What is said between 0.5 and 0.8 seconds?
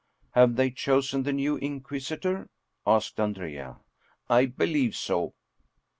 they